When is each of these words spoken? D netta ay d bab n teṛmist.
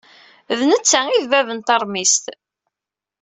D 0.57 0.59
netta 0.69 0.99
ay 1.07 1.17
d 1.23 1.25
bab 1.31 1.47
n 1.57 1.59
teṛmist. 1.67 2.25